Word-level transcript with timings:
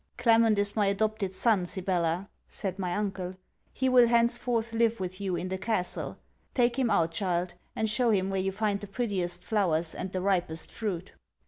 'Clement 0.17 0.57
is 0.57 0.75
my 0.75 0.87
adopted 0.87 1.31
son, 1.31 1.67
Sibella,' 1.67 2.27
said 2.49 2.79
my 2.79 2.95
uncle. 2.95 3.35
He 3.71 3.87
will 3.87 4.07
henceforth 4.07 4.73
live 4.73 4.99
with 4.99 5.21
you 5.21 5.35
in 5.35 5.49
the 5.49 5.59
castle. 5.59 6.17
Take 6.55 6.79
him 6.79 6.89
out 6.89 7.11
child; 7.11 7.53
and 7.75 7.87
show 7.87 8.09
him 8.09 8.31
where 8.31 8.41
you 8.41 8.51
find 8.51 8.79
the 8.81 8.87
prettiest 8.87 9.45
flowers 9.45 9.93
and 9.93 10.11
the 10.11 10.21
ripest 10.21 10.71
fruit.' 10.71 11.11